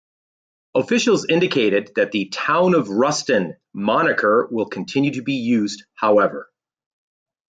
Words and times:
Officials 0.73 1.27
indicated 1.29 1.91
that 1.95 2.11
the 2.11 2.25
"Town 2.29 2.73
of 2.73 2.89
Ruston" 2.89 3.55
moniker 3.71 4.47
will 4.49 4.65
continue 4.65 5.11
to 5.11 5.21
be 5.21 5.33
used, 5.35 5.83
however. 5.93 6.51